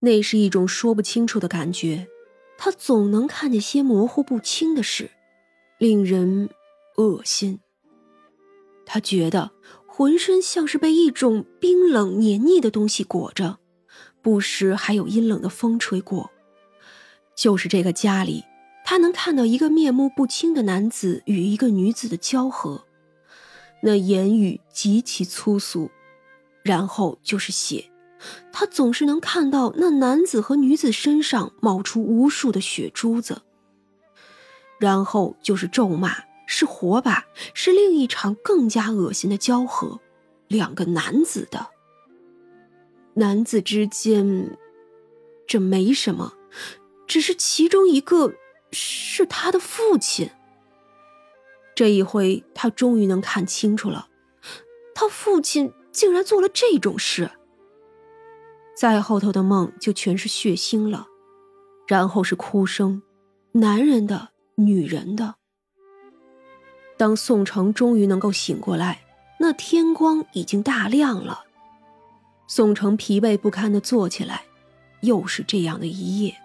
[0.00, 2.06] 那是一种说不清楚的感觉，
[2.56, 5.10] 他总能看见些模糊不清的事，
[5.78, 6.50] 令人
[6.96, 7.60] 恶心。
[8.86, 9.50] 他觉得
[9.86, 13.58] 浑身像是被一种冰冷黏腻的东西裹着，
[14.22, 16.30] 不时还有阴冷的风吹过。
[17.34, 18.44] 就是这个家里，
[18.84, 22.84] 他能看到一个面目不清的男子与一个女子的交合，
[23.82, 25.90] 那言语极其粗俗，
[26.62, 27.90] 然后就是血。
[28.52, 33.42] 他总是能看到那男子和女子身上冒出无数的血珠子，
[34.78, 40.00] 然后就是咒骂，是火把，是另一场更加恶心的交合，
[40.48, 41.68] 两个男子的。
[43.14, 44.56] 男子之间，
[45.46, 46.34] 这没什么，
[47.06, 48.34] 只是其中一个
[48.72, 50.30] 是他的父亲。
[51.74, 54.08] 这一回，他终于能看清楚了，
[54.94, 57.30] 他父亲竟然做了这种事。
[58.78, 61.08] 再后头的梦就全是血腥了，
[61.88, 63.02] 然后是哭声，
[63.50, 65.34] 男人的、女人的。
[66.96, 69.00] 当宋城终于能够醒过来，
[69.40, 71.40] 那天光已经大亮了。
[72.46, 74.42] 宋城疲惫不堪的坐起来，
[75.00, 76.36] 又是这样的一夜。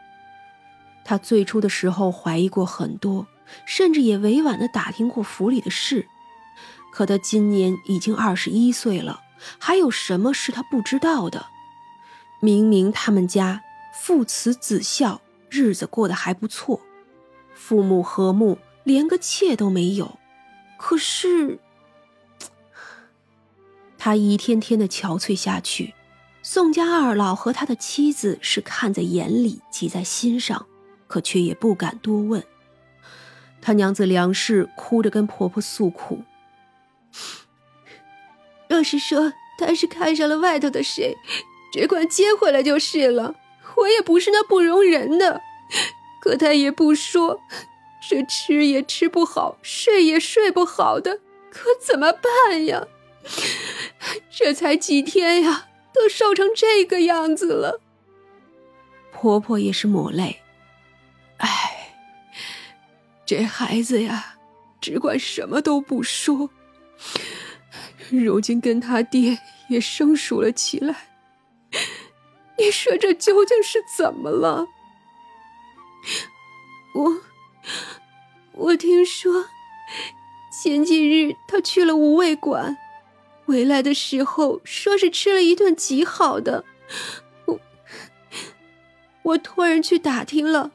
[1.06, 3.28] 他最初的时候怀疑过很多，
[3.68, 6.08] 甚至也委婉的打听过府里的事，
[6.92, 9.22] 可他今年已经二十一岁了，
[9.60, 11.46] 还有什么是他不知道的？
[12.44, 13.64] 明明他们家
[13.94, 16.82] 父慈子孝，日子过得还不错，
[17.56, 20.20] 父母和睦，连个妾都没有。
[20.76, 21.58] 可是，
[23.98, 25.94] 他一天天的憔悴下去。
[26.42, 30.66] 宋家二老和他的妻子是看在眼里，急在心上，
[31.08, 32.44] 可却也不敢多问。
[33.62, 36.24] 他娘子梁氏哭着跟婆婆诉苦
[38.68, 41.16] ：“若是说他是看上了外头的谁。”
[41.74, 43.34] 只管接回来就是了，
[43.78, 45.42] 我也不是那不容人的。
[46.22, 47.42] 可他也不说，
[48.08, 51.20] 这吃也吃不好，睡也睡不好的，
[51.50, 52.86] 可怎么办呀？
[54.30, 57.82] 这才几天呀，都瘦成这个样子了。
[59.12, 60.42] 婆婆也是抹泪，
[61.38, 61.96] 唉，
[63.26, 64.36] 这孩子呀，
[64.80, 66.52] 只管什么都不说，
[68.12, 69.40] 如今跟他爹
[69.70, 71.08] 也生疏了起来。
[72.64, 74.70] 你说这究竟是怎么了？
[76.94, 77.22] 我
[78.54, 79.48] 我听说
[80.50, 82.78] 前几日他去了无味馆，
[83.46, 86.64] 回来的时候说是吃了一顿极好的。
[87.46, 87.60] 我
[89.24, 90.72] 我托人去打听了，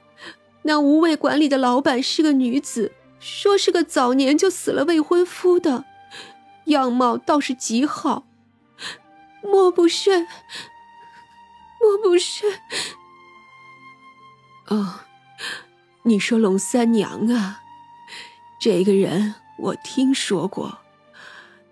[0.65, 5.87] 那无味馆里的老板是个女子，说是个早年就死了未婚夫的，
[6.67, 8.27] 样貌倒是极好，
[9.43, 10.27] 莫不是？
[11.81, 12.45] 莫不是？
[14.67, 15.01] 哦，
[16.03, 17.63] 你说龙三娘啊？
[18.61, 20.79] 这个人我听说过，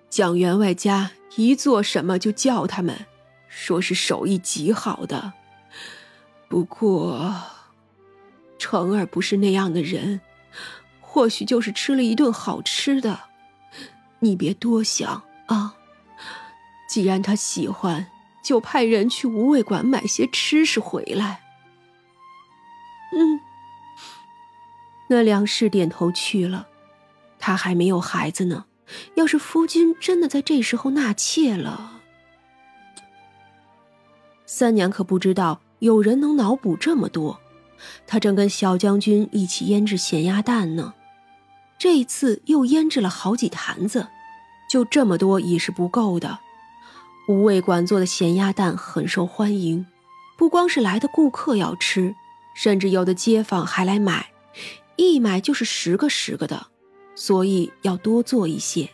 [0.09, 3.07] 蒋员外家一做什么就叫他们，
[3.49, 5.33] 说是手艺极好的。
[6.49, 7.35] 不过，
[8.59, 10.21] 成儿不是那样的人，
[11.01, 13.21] 或许就是吃了一顿好吃的。
[14.21, 15.75] 你别多想啊，
[16.89, 18.07] 既然他喜欢。
[18.47, 21.41] 就派人去无味馆买些吃食回来。
[23.13, 23.41] 嗯，
[25.09, 26.69] 那梁氏点头去了。
[27.41, 28.67] 他还没有孩子呢，
[29.17, 32.03] 要是夫君真的在这时候纳妾了，
[34.47, 37.41] 三娘可不知道有人能脑补这么多。
[38.07, 40.95] 她正跟小将军一起腌制咸鸭蛋呢，
[41.79, 44.07] 这一次又腌制了好几坛子，
[44.71, 46.46] 就这么多也是不够的。
[47.29, 49.85] 无味馆做的咸鸭蛋很受欢迎，
[50.39, 52.15] 不光是来的顾客要吃，
[52.55, 54.31] 甚至有的街坊还来买，
[54.95, 56.69] 一买就是十个十个的，
[57.17, 58.89] 所以要多做一些。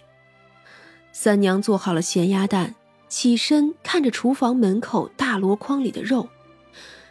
[1.12, 2.74] 三娘做好了咸鸭蛋，
[3.06, 6.30] 起身看着厨房门口大箩筐里的肉，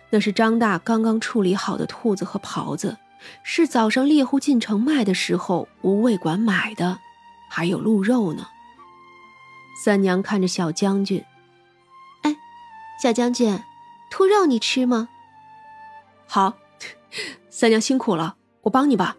[0.09, 2.97] 那是张大刚刚处理好的兔子和狍子，
[3.43, 6.97] 是早上猎户进城卖的时候无味馆买的，
[7.47, 8.47] 还有鹿肉呢。
[9.75, 11.23] 三娘看着小将军，
[12.21, 12.35] 哎，
[13.01, 13.59] 小将军，
[14.09, 15.09] 兔肉你吃吗？
[16.27, 16.57] 好，
[17.49, 19.17] 三娘辛苦了，我帮你吧。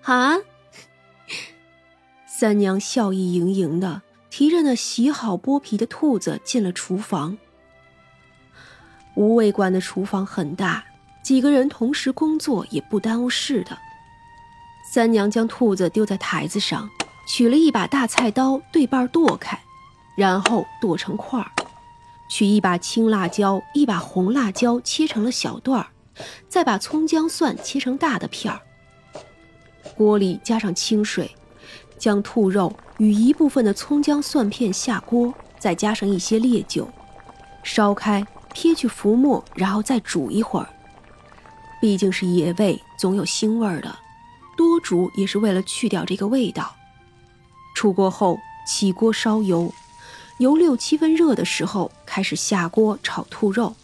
[0.00, 0.38] 好啊！
[2.26, 7.36] 三娘笑意盈盈的提着那洗好剥皮的兔子进了厨房。
[9.14, 10.84] 无味馆的厨房很大，
[11.22, 13.76] 几个人同时工作也不耽误事的。
[14.90, 16.88] 三娘将兔子丢在台子上。
[17.28, 19.60] 取了一把大菜刀，对半剁开，
[20.16, 21.52] 然后剁成块儿，
[22.30, 25.88] 取一把青辣椒、一把红辣椒切成了小段儿，
[26.48, 28.60] 再把葱姜蒜切成大的片儿。
[29.94, 31.30] 锅里加上清水，
[31.98, 36.88] 将兔肉与一部分的葱姜蒜片下锅，再加上一些烈酒，
[37.62, 40.68] 烧开，撇去浮沫，然后再煮一会儿。
[41.80, 43.94] 毕竟是野味，总有腥味儿的，
[44.56, 46.74] 多煮也是为了去掉这个味道。
[47.78, 49.72] 出锅后，起锅烧油，
[50.38, 53.76] 油六七分热的时候，开始下锅炒兔肉。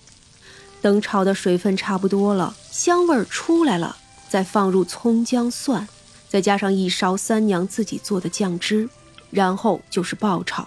[0.82, 3.96] 等炒的水分差不多了，香味儿出来了，
[4.28, 5.86] 再放入葱姜蒜，
[6.28, 8.88] 再加上一勺三娘自己做的酱汁，
[9.30, 10.66] 然后就是爆炒。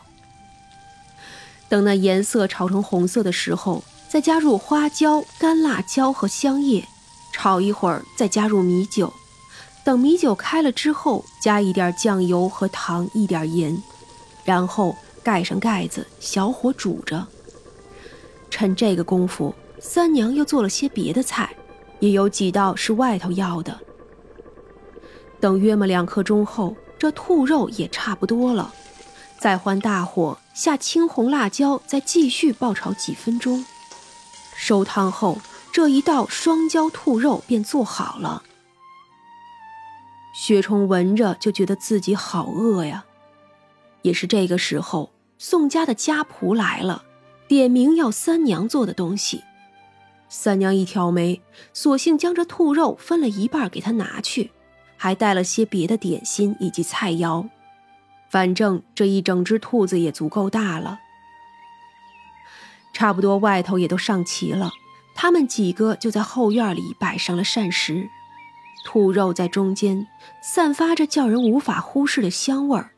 [1.67, 6.87] 等那颜色炒成红色的时候，再加入花椒、干辣椒和香叶。
[7.33, 9.11] 炒一会儿，再加入米酒，
[9.87, 13.81] 等米酒开了之后，加一点酱油和糖，一点盐，
[14.43, 14.93] 然后
[15.23, 17.25] 盖上盖子，小火煮着。
[18.49, 21.55] 趁这个功夫，三娘又做了些别的菜，
[22.01, 23.79] 也有几道是外头要的。
[25.39, 28.73] 等约么两刻钟后，这兔肉也差不多了，
[29.39, 33.65] 再换大火下青红辣椒，再继续爆炒几分钟，
[34.53, 35.37] 收汤后。
[35.71, 38.43] 这一道双椒兔肉便做好了。
[40.39, 43.05] 薛冲闻着就觉得自己好饿呀。
[44.03, 47.03] 也是这个时候，宋家的家仆来了，
[47.47, 49.43] 点名要三娘做的东西。
[50.29, 51.41] 三娘一挑眉，
[51.73, 54.51] 索性将这兔肉分了一半给他拿去，
[54.95, 57.49] 还带了些别的点心以及菜肴。
[58.29, 60.99] 反正这一整只兔子也足够大了。
[62.93, 64.69] 差不多外头也都上齐了。
[65.15, 68.07] 他们几个就在后院里摆上了膳食，
[68.85, 70.07] 兔肉在中间，
[70.41, 72.91] 散发着叫人无法忽视的香味儿，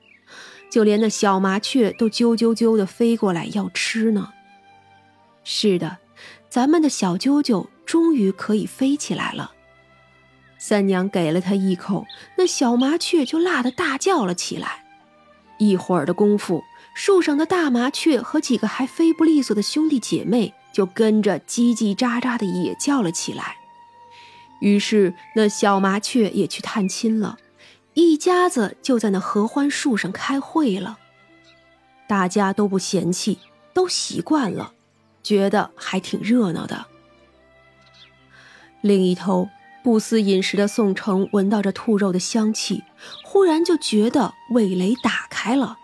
[0.69, 4.33] 就连那小麻雀都啾啾啾的飞过来要吃呢。
[5.43, 5.97] 是的，
[6.49, 9.51] 咱们的小啾啾终于可以飞起来了。
[10.57, 12.05] 三娘给了他一口，
[12.37, 14.85] 那小麻雀就辣得大叫了起来。
[15.57, 20.53] 一会儿的功夫，树上的大麻雀和几个还飞不利索的兄弟姐妹。
[20.71, 23.57] 就跟着叽叽喳喳的也叫了起来，
[24.59, 27.37] 于是那小麻雀也去探亲了，
[27.93, 30.97] 一家子就在那合欢树上开会了。
[32.07, 33.39] 大家都不嫌弃，
[33.73, 34.73] 都习惯了，
[35.21, 36.87] 觉得还挺热闹的。
[38.81, 39.49] 另一头
[39.83, 42.83] 不思饮食的宋城闻到这兔肉的香气，
[43.23, 45.77] 忽然就觉得味蕾打开了。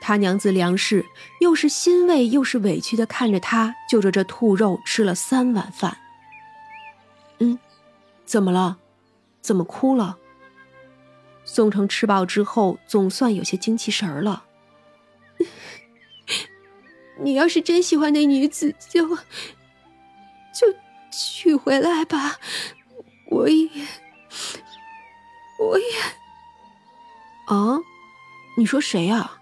[0.00, 1.06] 他娘子梁氏
[1.40, 5.96] 又是欣慰又是委屈的看着他，就着这兔肉吃了三碗饭。
[7.38, 7.58] 嗯，
[8.24, 8.78] 怎么了？
[9.40, 10.18] 怎么哭了？
[11.44, 14.44] 宋城吃饱之后，总算有些精气神儿了。
[17.20, 20.74] 你要是真喜欢那女子，就就
[21.12, 22.38] 娶回来吧。
[23.30, 23.68] 我也，
[25.58, 25.86] 我也。
[27.46, 27.78] 啊？
[28.56, 29.40] 你说谁啊？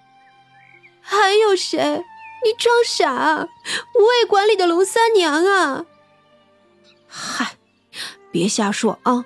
[1.01, 2.05] 还有谁？
[2.45, 3.49] 你装傻！
[3.95, 5.87] 无畏馆里的龙三娘啊！
[7.07, 7.52] 嗨，
[8.33, 9.25] 别瞎说啊！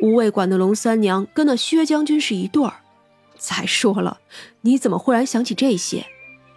[0.00, 2.80] 无味馆的龙三娘跟那薛将军是一对儿。
[3.38, 4.20] 再说了，
[4.62, 6.06] 你怎么忽然想起这些？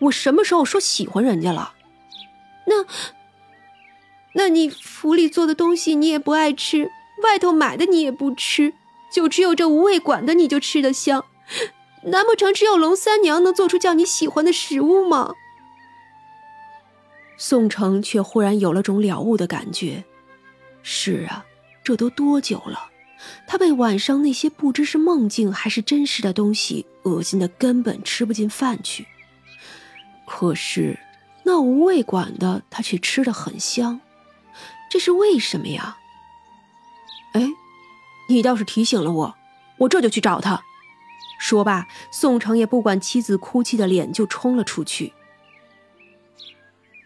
[0.01, 1.73] 我什么时候说喜欢人家了？
[2.67, 2.85] 那……
[4.37, 6.91] 那你府里做的东西你也不爱吃，
[7.24, 8.74] 外头买的你也不吃，
[9.10, 11.24] 就只有这无味馆的你就吃得香。
[12.03, 15.33] 难不成只有龙三娘能做出叫你喜欢的食物吗？
[17.38, 20.03] 宋城却忽然有了种了悟的感觉。
[20.83, 21.45] 是啊，
[21.86, 22.89] 这都多久了？
[23.48, 29.08] 他被晚上那些不知是梦境还是真实的东西恶心的，根本吃不进饭去。
[30.27, 31.00] 可是
[31.44, 34.01] 那无味馆的他却吃的很香，
[34.89, 35.98] 这是为什么呀？
[37.34, 37.48] 哎，
[38.27, 39.36] 你倒是提醒了我，
[39.77, 40.63] 我这就去找他。
[41.39, 45.13] 说罢，宋城也不管妻子哭泣的脸，就冲了出去。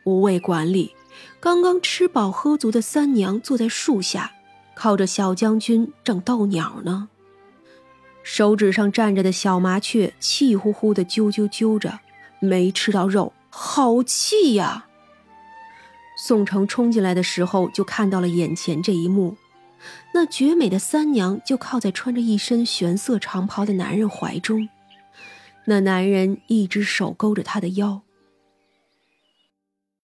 [0.05, 0.95] 无味馆里，
[1.39, 4.31] 刚刚吃饱喝足的三娘坐在树下，
[4.79, 7.09] 靠着小将军正逗鸟呢。
[8.23, 11.99] 手指上站着的小麻雀气呼呼的啾啾啾着，
[12.39, 14.85] 没吃到肉，好气呀！
[16.15, 19.35] 宋城冲进来的时候，就看到了眼前这一幕。
[20.13, 24.69] 那绝美的三娘就靠在穿着一身玄色长袍的男人怀中，
[25.65, 28.01] 那男人一只手勾着她的腰，